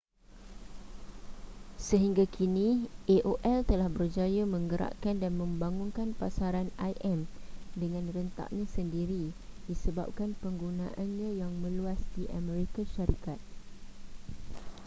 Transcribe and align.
sehingga 1.87 2.25
kini 2.35 2.67
aol 3.15 3.57
telah 3.69 3.85
berjaya 3.97 4.43
menggerakkan 4.55 5.15
dan 5.23 5.33
membangunkan 5.41 6.09
pasaran 6.19 6.69
im 7.11 7.19
dengan 7.81 8.05
rentaknya 8.15 8.65
sendiri 8.75 9.25
disebabkan 9.69 10.29
penggunaannya 10.41 11.29
yang 11.41 11.53
meluas 11.63 12.01
di 12.17 12.23
amerika 12.39 12.81
syarikat 12.97 13.37